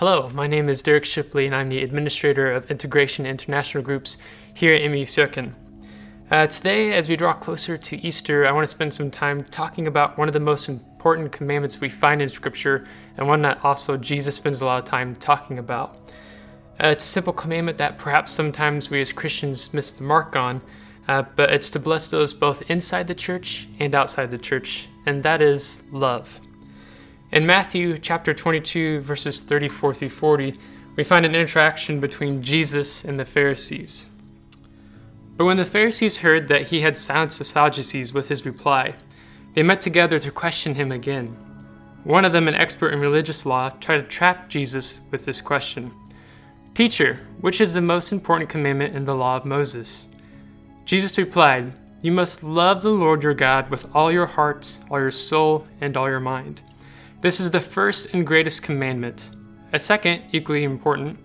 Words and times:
Hello, 0.00 0.26
my 0.32 0.46
name 0.46 0.70
is 0.70 0.82
Derek 0.82 1.04
Shipley, 1.04 1.44
and 1.44 1.54
I'm 1.54 1.68
the 1.68 1.82
administrator 1.82 2.50
of 2.50 2.70
Integration 2.70 3.26
International 3.26 3.84
Groups 3.84 4.16
here 4.54 4.72
at 4.72 4.90
ME 4.90 5.02
Söken. 5.02 5.52
Uh, 6.30 6.46
today, 6.46 6.94
as 6.94 7.06
we 7.10 7.16
draw 7.16 7.34
closer 7.34 7.76
to 7.76 7.96
Easter, 7.98 8.46
I 8.46 8.52
want 8.52 8.62
to 8.62 8.66
spend 8.66 8.94
some 8.94 9.10
time 9.10 9.44
talking 9.44 9.86
about 9.86 10.16
one 10.16 10.26
of 10.26 10.32
the 10.32 10.40
most 10.40 10.70
important 10.70 11.32
commandments 11.32 11.82
we 11.82 11.90
find 11.90 12.22
in 12.22 12.30
Scripture, 12.30 12.82
and 13.18 13.28
one 13.28 13.42
that 13.42 13.62
also 13.62 13.98
Jesus 13.98 14.34
spends 14.34 14.62
a 14.62 14.64
lot 14.64 14.78
of 14.78 14.86
time 14.86 15.14
talking 15.16 15.58
about. 15.58 16.00
Uh, 16.82 16.88
it's 16.88 17.04
a 17.04 17.08
simple 17.08 17.34
commandment 17.34 17.76
that 17.76 17.98
perhaps 17.98 18.32
sometimes 18.32 18.88
we 18.88 19.02
as 19.02 19.12
Christians 19.12 19.74
miss 19.74 19.92
the 19.92 20.02
mark 20.02 20.34
on, 20.34 20.62
uh, 21.08 21.24
but 21.36 21.52
it's 21.52 21.68
to 21.72 21.78
bless 21.78 22.08
those 22.08 22.32
both 22.32 22.62
inside 22.70 23.06
the 23.06 23.14
church 23.14 23.68
and 23.78 23.94
outside 23.94 24.30
the 24.30 24.38
church, 24.38 24.88
and 25.04 25.22
that 25.24 25.42
is 25.42 25.82
love. 25.92 26.40
In 27.32 27.46
Matthew 27.46 27.96
chapter 27.96 28.34
22, 28.34 29.02
verses 29.02 29.44
34 29.44 29.94
through 29.94 30.08
40, 30.08 30.54
we 30.96 31.04
find 31.04 31.24
an 31.24 31.36
interaction 31.36 32.00
between 32.00 32.42
Jesus 32.42 33.04
and 33.04 33.20
the 33.20 33.24
Pharisees. 33.24 34.08
But 35.36 35.44
when 35.44 35.56
the 35.56 35.64
Pharisees 35.64 36.18
heard 36.18 36.48
that 36.48 36.66
he 36.66 36.80
had 36.80 36.96
silenced 36.96 37.38
the 37.38 37.44
Sadducees 37.44 38.12
with 38.12 38.28
his 38.28 38.44
reply, 38.44 38.94
they 39.54 39.62
met 39.62 39.80
together 39.80 40.18
to 40.18 40.32
question 40.32 40.74
him 40.74 40.90
again. 40.90 41.28
One 42.02 42.24
of 42.24 42.32
them, 42.32 42.48
an 42.48 42.56
expert 42.56 42.92
in 42.92 42.98
religious 42.98 43.46
law, 43.46 43.68
tried 43.70 43.98
to 43.98 44.02
trap 44.02 44.48
Jesus 44.48 44.98
with 45.12 45.24
this 45.24 45.40
question 45.40 45.94
Teacher, 46.74 47.20
which 47.40 47.60
is 47.60 47.74
the 47.74 47.80
most 47.80 48.10
important 48.10 48.50
commandment 48.50 48.96
in 48.96 49.04
the 49.04 49.14
law 49.14 49.36
of 49.36 49.46
Moses? 49.46 50.08
Jesus 50.84 51.16
replied, 51.16 51.78
You 52.02 52.10
must 52.10 52.42
love 52.42 52.82
the 52.82 52.90
Lord 52.90 53.22
your 53.22 53.34
God 53.34 53.70
with 53.70 53.86
all 53.94 54.10
your 54.10 54.26
heart, 54.26 54.80
all 54.90 54.98
your 54.98 55.12
soul, 55.12 55.64
and 55.80 55.96
all 55.96 56.08
your 56.08 56.18
mind. 56.18 56.60
This 57.20 57.38
is 57.38 57.50
the 57.50 57.60
first 57.60 58.14
and 58.14 58.26
greatest 58.26 58.62
commandment. 58.62 59.30
A 59.74 59.78
second, 59.78 60.22
equally 60.32 60.64
important, 60.64 61.18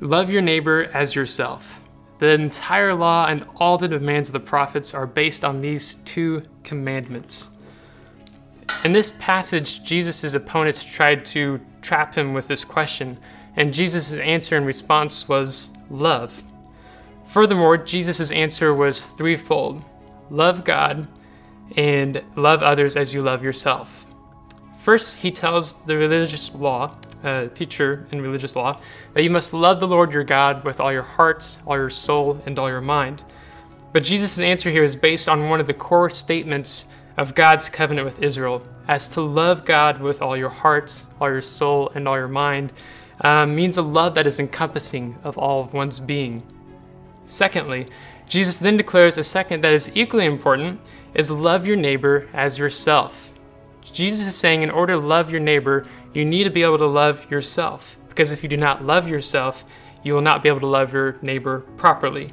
love 0.00 0.30
your 0.30 0.40
neighbor 0.40 0.84
as 0.94 1.14
yourself. 1.14 1.82
The 2.20 2.30
entire 2.30 2.94
law 2.94 3.26
and 3.26 3.46
all 3.56 3.76
the 3.76 3.86
demands 3.86 4.30
of 4.30 4.32
the 4.32 4.40
prophets 4.40 4.94
are 4.94 5.06
based 5.06 5.44
on 5.44 5.60
these 5.60 5.96
two 6.06 6.42
commandments. 6.62 7.50
In 8.82 8.92
this 8.92 9.12
passage, 9.18 9.82
Jesus' 9.82 10.32
opponents 10.32 10.82
tried 10.82 11.26
to 11.26 11.60
trap 11.82 12.14
him 12.14 12.32
with 12.32 12.48
this 12.48 12.64
question, 12.64 13.18
and 13.56 13.74
Jesus' 13.74 14.14
answer 14.14 14.56
in 14.56 14.64
response 14.64 15.28
was 15.28 15.70
love. 15.90 16.42
Furthermore, 17.26 17.76
Jesus' 17.76 18.30
answer 18.30 18.72
was 18.72 19.06
threefold 19.06 19.84
love 20.30 20.64
God 20.64 21.06
and 21.76 22.22
love 22.36 22.62
others 22.62 22.96
as 22.96 23.12
you 23.12 23.20
love 23.20 23.44
yourself. 23.44 24.06
First, 24.84 25.20
he 25.20 25.30
tells 25.30 25.72
the 25.86 25.96
religious 25.96 26.54
law, 26.54 26.94
uh, 27.22 27.46
teacher 27.48 28.06
in 28.12 28.20
religious 28.20 28.54
law, 28.54 28.78
that 29.14 29.22
you 29.22 29.30
must 29.30 29.54
love 29.54 29.80
the 29.80 29.88
Lord 29.88 30.12
your 30.12 30.24
God 30.24 30.62
with 30.62 30.78
all 30.78 30.92
your 30.92 31.00
hearts, 31.00 31.58
all 31.66 31.76
your 31.76 31.88
soul, 31.88 32.42
and 32.44 32.58
all 32.58 32.68
your 32.68 32.82
mind. 32.82 33.22
But 33.94 34.02
Jesus' 34.02 34.38
answer 34.38 34.68
here 34.68 34.84
is 34.84 34.94
based 34.94 35.26
on 35.26 35.48
one 35.48 35.58
of 35.58 35.66
the 35.66 35.72
core 35.72 36.10
statements 36.10 36.86
of 37.16 37.34
God's 37.34 37.70
covenant 37.70 38.04
with 38.04 38.22
Israel, 38.22 38.62
as 38.86 39.08
to 39.14 39.22
love 39.22 39.64
God 39.64 40.02
with 40.02 40.20
all 40.20 40.36
your 40.36 40.50
hearts, 40.50 41.06
all 41.18 41.30
your 41.30 41.40
soul, 41.40 41.90
and 41.94 42.06
all 42.06 42.18
your 42.18 42.28
mind, 42.28 42.70
uh, 43.22 43.46
means 43.46 43.78
a 43.78 43.82
love 43.82 44.14
that 44.16 44.26
is 44.26 44.38
encompassing 44.38 45.16
of 45.24 45.38
all 45.38 45.62
of 45.62 45.72
one's 45.72 45.98
being. 45.98 46.42
Secondly, 47.24 47.86
Jesus 48.28 48.58
then 48.58 48.76
declares 48.76 49.16
a 49.16 49.24
second 49.24 49.64
that 49.64 49.72
is 49.72 49.90
equally 49.96 50.26
important 50.26 50.78
is 51.14 51.30
love 51.30 51.66
your 51.66 51.76
neighbor 51.76 52.28
as 52.34 52.58
yourself. 52.58 53.30
Jesus 53.92 54.26
is 54.26 54.34
saying 54.34 54.62
in 54.62 54.70
order 54.70 54.94
to 54.94 54.98
love 54.98 55.30
your 55.30 55.40
neighbor, 55.40 55.84
you 56.12 56.24
need 56.24 56.44
to 56.44 56.50
be 56.50 56.62
able 56.62 56.78
to 56.78 56.86
love 56.86 57.30
yourself. 57.30 57.98
Because 58.08 58.32
if 58.32 58.42
you 58.42 58.48
do 58.48 58.56
not 58.56 58.84
love 58.84 59.08
yourself, 59.08 59.64
you 60.02 60.14
will 60.14 60.20
not 60.20 60.42
be 60.42 60.48
able 60.48 60.60
to 60.60 60.66
love 60.66 60.92
your 60.92 61.16
neighbor 61.22 61.60
properly. 61.76 62.30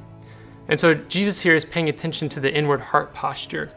And 0.68 0.80
so 0.80 0.94
Jesus 0.94 1.42
here 1.42 1.56
is 1.56 1.66
paying 1.66 1.90
attention 1.90 2.30
to 2.30 2.40
the 2.40 2.54
inward 2.54 2.82
heart 2.82 3.14
posture 3.14 3.70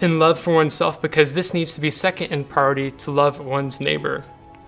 in 0.00 0.18
love 0.18 0.38
for 0.38 0.54
oneself 0.54 1.00
because 1.00 1.34
this 1.34 1.52
needs 1.52 1.72
to 1.74 1.80
be 1.80 1.90
second 1.90 2.30
in 2.30 2.44
priority 2.44 2.90
to 2.92 3.10
love 3.10 3.40
one's 3.40 3.80
neighbor. 3.80 4.22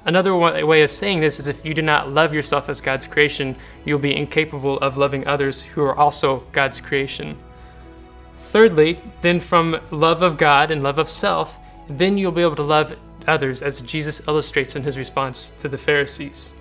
Another 0.04 0.34
way 0.34 0.82
of 0.82 0.90
saying 0.90 1.20
this 1.20 1.38
is 1.38 1.46
if 1.46 1.64
you 1.64 1.74
do 1.74 1.82
not 1.82 2.10
love 2.10 2.32
yourself 2.32 2.68
as 2.68 2.80
God's 2.80 3.06
creation, 3.06 3.56
you'll 3.84 3.98
be 3.98 4.16
incapable 4.16 4.78
of 4.78 4.96
loving 4.96 5.26
others 5.28 5.62
who 5.62 5.82
are 5.82 5.96
also 5.96 6.40
God's 6.52 6.80
creation. 6.80 7.38
Thirdly, 8.40 8.98
then 9.20 9.38
from 9.38 9.80
love 9.90 10.22
of 10.22 10.36
God 10.36 10.70
and 10.70 10.82
love 10.82 10.98
of 10.98 11.08
self, 11.08 11.58
then 11.88 12.18
you'll 12.18 12.32
be 12.32 12.42
able 12.42 12.56
to 12.56 12.62
love 12.62 12.98
others, 13.28 13.62
as 13.62 13.80
Jesus 13.82 14.26
illustrates 14.26 14.76
in 14.76 14.82
his 14.82 14.98
response 14.98 15.52
to 15.58 15.68
the 15.68 15.78
Pharisees. 15.78 16.52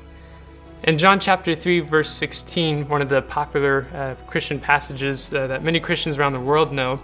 In 0.84 0.97
John 0.97 1.19
chapter 1.19 1.56
3, 1.56 1.81
verse 1.81 2.09
16, 2.09 2.88
one 2.88 3.01
of 3.01 3.09
the 3.09 3.22
popular 3.23 3.88
uh, 3.94 4.16
Christian 4.28 4.59
passages 4.59 5.34
uh, 5.34 5.47
that 5.47 5.63
many 5.63 5.79
Christians 5.79 6.18
around 6.18 6.34
the 6.34 6.39
world 6.39 6.72
know, 6.72 6.97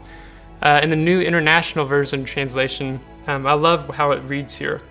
uh, 0.61 0.79
in 0.81 0.89
the 0.89 0.95
New 0.95 1.21
International 1.21 1.85
Version 1.85 2.23
translation, 2.23 2.99
um, 3.27 3.45
I 3.45 3.53
love 3.53 3.89
how 3.93 4.11
it 4.11 4.21
reads 4.23 4.55
here. 4.55 4.81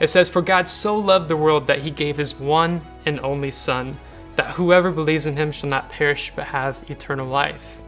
It 0.00 0.08
says, 0.08 0.28
For 0.28 0.42
God 0.42 0.68
so 0.68 0.96
loved 0.96 1.28
the 1.28 1.36
world 1.36 1.66
that 1.66 1.80
he 1.80 1.90
gave 1.90 2.16
his 2.16 2.34
one 2.36 2.80
and 3.06 3.18
only 3.20 3.50
Son, 3.50 3.96
that 4.36 4.50
whoever 4.50 4.90
believes 4.90 5.26
in 5.26 5.36
him 5.36 5.50
shall 5.50 5.70
not 5.70 5.88
perish 5.88 6.32
but 6.34 6.46
have 6.46 6.78
eternal 6.88 7.26
life. 7.26 7.80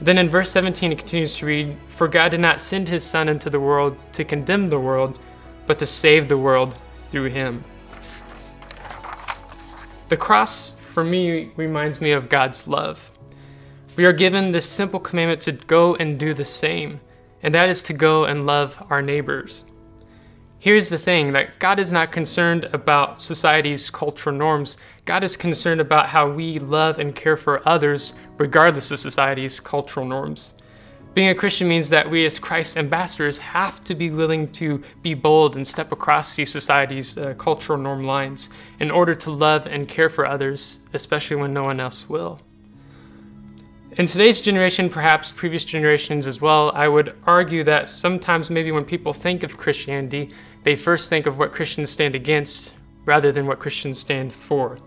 Then 0.00 0.18
in 0.18 0.30
verse 0.30 0.50
17, 0.52 0.92
it 0.92 0.98
continues 0.98 1.36
to 1.36 1.46
read 1.46 1.76
For 1.86 2.06
God 2.06 2.30
did 2.30 2.40
not 2.40 2.60
send 2.60 2.88
his 2.88 3.04
Son 3.04 3.28
into 3.28 3.50
the 3.50 3.60
world 3.60 3.96
to 4.12 4.24
condemn 4.24 4.64
the 4.64 4.78
world, 4.78 5.18
but 5.66 5.78
to 5.80 5.86
save 5.86 6.28
the 6.28 6.38
world 6.38 6.80
through 7.10 7.30
him. 7.30 7.64
The 10.08 10.16
cross, 10.16 10.74
for 10.74 11.04
me, 11.04 11.50
reminds 11.56 12.00
me 12.00 12.12
of 12.12 12.28
God's 12.28 12.66
love. 12.66 13.10
We 13.96 14.06
are 14.06 14.12
given 14.12 14.52
this 14.52 14.68
simple 14.68 15.00
commandment 15.00 15.42
to 15.42 15.52
go 15.52 15.96
and 15.96 16.18
do 16.18 16.32
the 16.32 16.44
same, 16.44 17.00
and 17.42 17.52
that 17.52 17.68
is 17.68 17.82
to 17.84 17.92
go 17.92 18.24
and 18.24 18.46
love 18.46 18.82
our 18.88 19.02
neighbors. 19.02 19.64
Here's 20.60 20.90
the 20.90 20.98
thing 20.98 21.32
that 21.34 21.56
God 21.60 21.78
is 21.78 21.92
not 21.92 22.10
concerned 22.10 22.64
about 22.72 23.22
society's 23.22 23.90
cultural 23.90 24.34
norms. 24.34 24.76
God 25.04 25.22
is 25.22 25.36
concerned 25.36 25.80
about 25.80 26.08
how 26.08 26.28
we 26.28 26.58
love 26.58 26.98
and 26.98 27.14
care 27.14 27.36
for 27.36 27.66
others, 27.66 28.12
regardless 28.38 28.90
of 28.90 28.98
society's 28.98 29.60
cultural 29.60 30.04
norms. 30.04 30.54
Being 31.14 31.28
a 31.28 31.34
Christian 31.34 31.68
means 31.68 31.90
that 31.90 32.10
we, 32.10 32.24
as 32.26 32.40
Christ's 32.40 32.76
ambassadors, 32.76 33.38
have 33.38 33.84
to 33.84 33.94
be 33.94 34.10
willing 34.10 34.50
to 34.52 34.82
be 35.00 35.14
bold 35.14 35.54
and 35.54 35.66
step 35.66 35.92
across 35.92 36.34
these 36.34 36.50
society's 36.50 37.16
uh, 37.16 37.34
cultural 37.34 37.78
norm 37.78 38.02
lines 38.04 38.50
in 38.80 38.90
order 38.90 39.14
to 39.14 39.30
love 39.30 39.64
and 39.66 39.86
care 39.86 40.08
for 40.08 40.26
others, 40.26 40.80
especially 40.92 41.36
when 41.36 41.54
no 41.54 41.62
one 41.62 41.78
else 41.78 42.08
will. 42.08 42.40
In 43.98 44.06
today's 44.06 44.40
generation, 44.40 44.88
perhaps 44.88 45.32
previous 45.32 45.64
generations 45.64 46.28
as 46.28 46.40
well, 46.40 46.70
I 46.72 46.86
would 46.86 47.16
argue 47.26 47.64
that 47.64 47.88
sometimes 47.88 48.48
maybe 48.48 48.70
when 48.70 48.84
people 48.84 49.12
think 49.12 49.42
of 49.42 49.56
Christianity, 49.56 50.30
they 50.62 50.76
first 50.76 51.10
think 51.10 51.26
of 51.26 51.36
what 51.36 51.50
Christians 51.50 51.90
stand 51.90 52.14
against 52.14 52.76
rather 53.06 53.32
than 53.32 53.44
what 53.44 53.58
Christians 53.58 53.98
stand 53.98 54.32
for. 54.32 54.78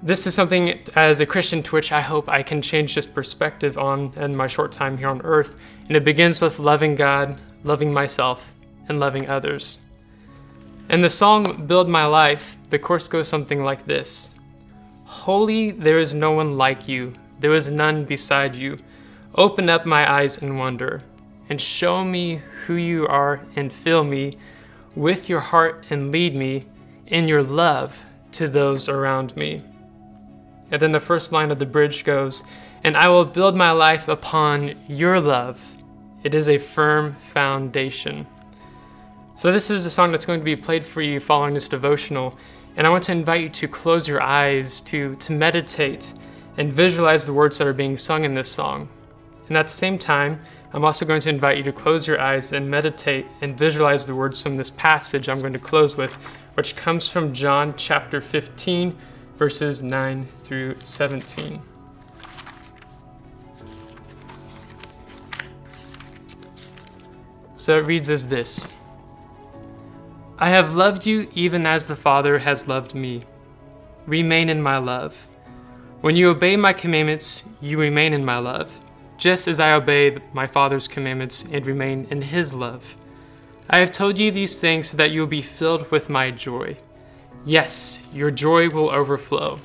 This 0.00 0.28
is 0.28 0.34
something 0.34 0.78
as 0.94 1.18
a 1.18 1.26
Christian 1.26 1.60
to 1.64 1.74
which 1.74 1.90
I 1.90 2.00
hope 2.00 2.28
I 2.28 2.44
can 2.44 2.62
change 2.62 2.94
this 2.94 3.04
perspective 3.04 3.76
on 3.76 4.12
in 4.14 4.36
my 4.36 4.46
short 4.46 4.70
time 4.70 4.96
here 4.96 5.08
on 5.08 5.20
earth. 5.22 5.60
And 5.88 5.96
it 5.96 6.04
begins 6.04 6.40
with 6.40 6.60
loving 6.60 6.94
God, 6.94 7.40
loving 7.64 7.92
myself, 7.92 8.54
and 8.88 9.00
loving 9.00 9.28
others. 9.28 9.80
In 10.88 11.00
the 11.00 11.10
song 11.10 11.66
Build 11.66 11.88
My 11.88 12.04
Life, 12.06 12.56
the 12.70 12.78
chorus 12.78 13.08
goes 13.08 13.26
something 13.26 13.64
like 13.64 13.86
this 13.86 14.38
Holy, 15.04 15.72
there 15.72 15.98
is 15.98 16.14
no 16.14 16.30
one 16.30 16.56
like 16.56 16.86
you 16.86 17.12
there 17.42 17.52
is 17.52 17.70
none 17.70 18.04
beside 18.04 18.54
you. 18.54 18.78
Open 19.34 19.68
up 19.68 19.84
my 19.84 20.10
eyes 20.10 20.38
in 20.38 20.56
wonder, 20.56 21.02
and 21.48 21.60
show 21.60 22.04
me 22.04 22.36
who 22.66 22.74
you 22.74 23.06
are, 23.08 23.44
and 23.56 23.72
fill 23.72 24.04
me 24.04 24.32
with 24.94 25.28
your 25.28 25.40
heart, 25.40 25.84
and 25.90 26.12
lead 26.12 26.34
me 26.34 26.62
in 27.08 27.26
your 27.26 27.42
love 27.42 28.06
to 28.30 28.48
those 28.48 28.88
around 28.88 29.36
me. 29.36 29.60
And 30.70 30.80
then 30.80 30.92
the 30.92 31.00
first 31.00 31.32
line 31.32 31.50
of 31.50 31.58
the 31.58 31.66
bridge 31.66 32.04
goes, 32.04 32.44
And 32.84 32.96
I 32.96 33.08
will 33.08 33.24
build 33.24 33.56
my 33.56 33.72
life 33.72 34.08
upon 34.08 34.74
your 34.88 35.20
love. 35.20 35.60
It 36.22 36.34
is 36.34 36.48
a 36.48 36.58
firm 36.58 37.16
foundation. 37.16 38.26
So, 39.34 39.50
this 39.50 39.70
is 39.70 39.84
a 39.84 39.90
song 39.90 40.12
that's 40.12 40.26
going 40.26 40.38
to 40.38 40.44
be 40.44 40.56
played 40.56 40.84
for 40.84 41.02
you 41.02 41.18
following 41.18 41.54
this 41.54 41.68
devotional. 41.68 42.38
And 42.76 42.86
I 42.86 42.90
want 42.90 43.04
to 43.04 43.12
invite 43.12 43.42
you 43.42 43.48
to 43.48 43.68
close 43.68 44.06
your 44.06 44.22
eyes, 44.22 44.80
to, 44.82 45.16
to 45.16 45.32
meditate 45.32 46.14
and 46.56 46.72
visualize 46.72 47.26
the 47.26 47.32
words 47.32 47.58
that 47.58 47.66
are 47.66 47.72
being 47.72 47.96
sung 47.96 48.24
in 48.24 48.34
this 48.34 48.50
song. 48.50 48.88
And 49.48 49.56
at 49.56 49.66
the 49.66 49.72
same 49.72 49.98
time, 49.98 50.40
I'm 50.72 50.84
also 50.84 51.04
going 51.04 51.20
to 51.20 51.28
invite 51.28 51.58
you 51.58 51.62
to 51.64 51.72
close 51.72 52.06
your 52.06 52.20
eyes 52.20 52.52
and 52.52 52.70
meditate 52.70 53.26
and 53.40 53.58
visualize 53.58 54.06
the 54.06 54.14
words 54.14 54.42
from 54.42 54.56
this 54.56 54.70
passage 54.70 55.28
I'm 55.28 55.40
going 55.40 55.52
to 55.52 55.58
close 55.58 55.96
with, 55.96 56.14
which 56.54 56.76
comes 56.76 57.10
from 57.10 57.34
John 57.34 57.74
chapter 57.76 58.20
15, 58.20 58.96
verses 59.36 59.82
9 59.82 60.28
through 60.42 60.76
17. 60.80 61.60
So 67.54 67.78
it 67.78 67.82
reads 67.82 68.10
as 68.10 68.28
this 68.28 68.72
I 70.38 70.48
have 70.48 70.74
loved 70.74 71.06
you 71.06 71.28
even 71.34 71.66
as 71.66 71.86
the 71.86 71.94
Father 71.94 72.38
has 72.38 72.66
loved 72.66 72.94
me. 72.94 73.22
Remain 74.06 74.48
in 74.48 74.60
my 74.60 74.78
love. 74.78 75.28
When 76.02 76.16
you 76.16 76.30
obey 76.30 76.56
my 76.56 76.72
commandments, 76.72 77.44
you 77.60 77.78
remain 77.78 78.12
in 78.12 78.24
my 78.24 78.38
love, 78.38 78.76
just 79.18 79.46
as 79.46 79.60
I 79.60 79.74
obey 79.74 80.18
my 80.32 80.48
Father's 80.48 80.88
commandments 80.88 81.44
and 81.52 81.64
remain 81.64 82.08
in 82.10 82.20
his 82.20 82.52
love. 82.52 82.96
I 83.70 83.76
have 83.76 83.92
told 83.92 84.18
you 84.18 84.32
these 84.32 84.60
things 84.60 84.88
so 84.88 84.96
that 84.96 85.12
you 85.12 85.20
will 85.20 85.28
be 85.28 85.40
filled 85.40 85.88
with 85.92 86.10
my 86.10 86.32
joy. 86.32 86.76
Yes, 87.44 88.04
your 88.12 88.32
joy 88.32 88.68
will 88.68 88.90
overflow. 88.90 89.60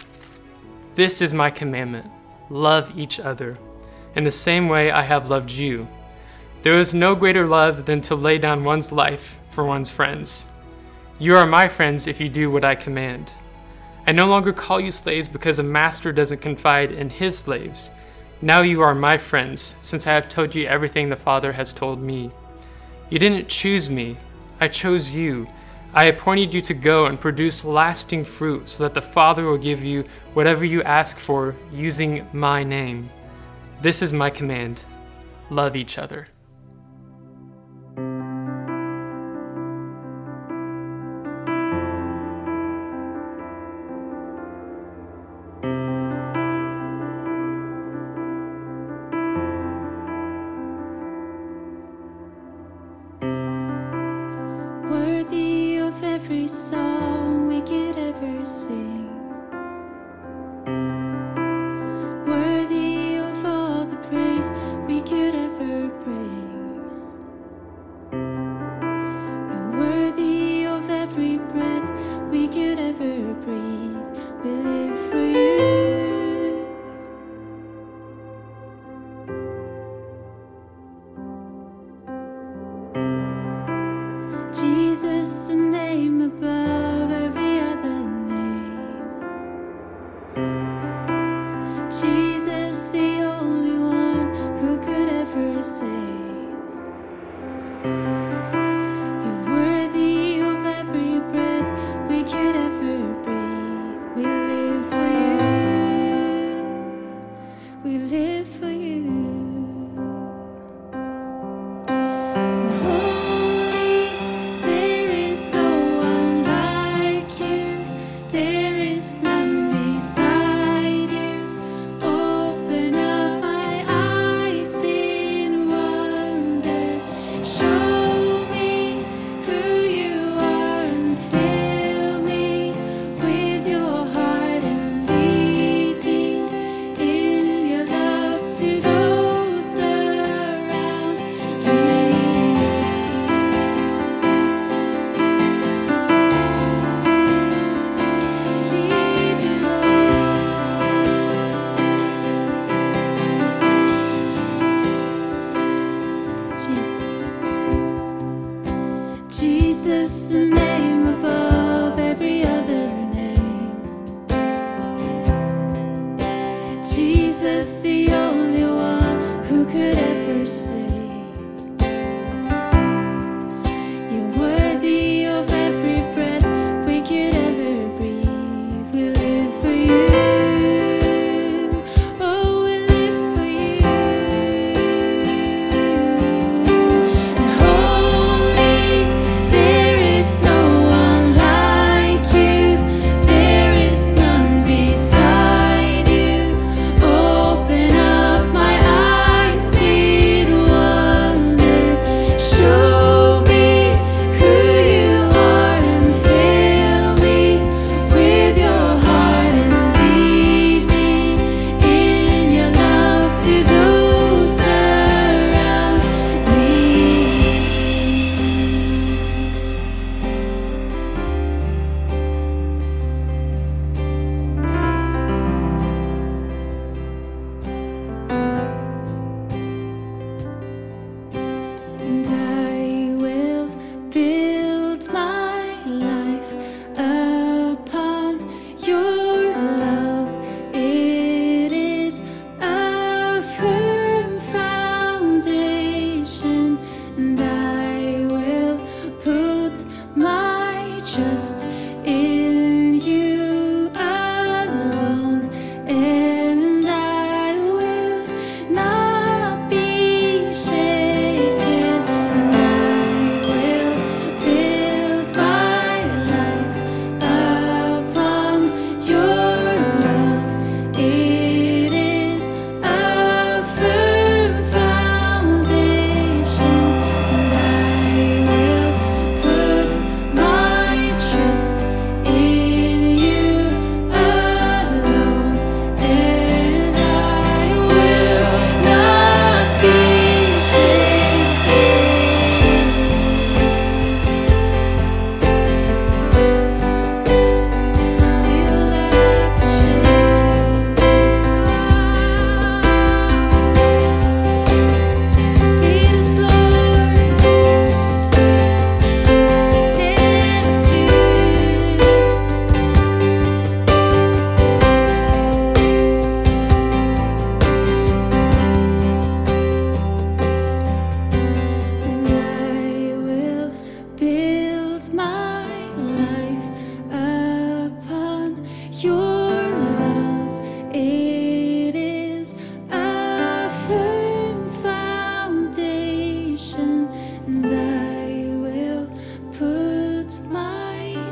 This 0.94 1.24
is 1.24 1.34
my 1.34 1.50
commandment 1.50 2.06
love 2.52 2.96
each 2.96 3.20
other. 3.20 3.58
In 4.16 4.24
the 4.24 4.30
same 4.30 4.70
way 4.70 4.92
I 4.92 5.02
have 5.02 5.32
loved 5.32 5.50
you. 5.50 5.88
There 6.62 6.78
is 6.78 6.94
no 6.94 7.16
greater 7.16 7.48
love 7.48 7.88
than 7.88 8.00
to 8.02 8.14
lay 8.14 8.38
down 8.38 8.64
one's 8.64 8.92
life 8.92 9.40
for 9.50 9.66
one's 9.66 9.90
friends. 9.90 10.46
You 11.18 11.36
are 11.36 11.48
my 11.48 11.68
friends 11.68 12.06
if 12.06 12.22
you 12.22 12.30
do 12.30 12.52
what 12.52 12.64
I 12.64 12.76
command. 12.76 13.32
I 14.08 14.14
no 14.14 14.26
longer 14.26 14.54
call 14.54 14.80
you 14.80 14.90
slaves 14.90 15.28
because 15.28 15.60
a 15.60 15.64
master 15.64 16.14
doesn't 16.14 16.40
confide 16.40 16.94
in 16.94 17.10
his 17.10 17.38
slaves. 17.38 17.92
Now 18.42 18.62
you 18.62 18.82
are 18.82 18.96
my 18.96 19.18
friends, 19.18 19.76
since 19.82 20.08
I 20.08 20.14
have 20.14 20.30
told 20.30 20.56
you 20.56 20.66
everything 20.66 21.10
the 21.10 21.18
Father 21.18 21.52
has 21.52 21.74
told 21.74 22.02
me. 22.02 22.32
You 23.10 23.20
didn't 23.20 23.50
choose 23.50 23.90
me, 23.90 24.16
I 24.62 24.70
chose 24.70 25.14
you. 25.14 25.46
I 25.94 26.06
appointed 26.06 26.54
you 26.54 26.62
to 26.62 26.74
go 26.74 27.08
and 27.08 27.20
produce 27.20 27.66
lasting 27.66 28.24
fruit 28.24 28.70
so 28.70 28.84
that 28.84 28.94
the 28.94 29.02
Father 29.02 29.44
will 29.44 29.58
give 29.58 29.84
you 29.84 30.06
whatever 30.34 30.64
you 30.64 30.84
ask 30.84 31.18
for 31.18 31.54
using 31.74 32.26
my 32.32 32.64
name. 32.64 33.10
This 33.82 34.02
is 34.02 34.14
my 34.14 34.30
command 34.30 34.80
love 35.50 35.76
each 35.76 35.98
other. 35.98 36.28
so 56.48 56.87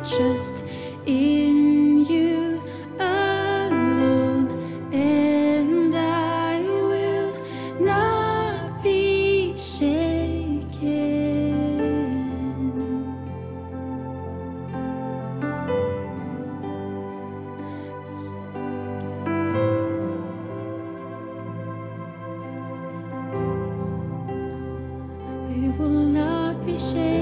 trust 0.06 0.64
in 1.08 2.06
you 2.06 2.62
alone, 3.00 4.48
and 4.94 5.96
I 5.96 6.62
will 6.62 7.34
not 7.80 8.84
be 8.84 9.58
shaken. 9.58 10.76
We 25.50 25.70
will 25.70 25.90
not 25.90 26.64
be 26.66 26.78
shaken. 26.78 27.15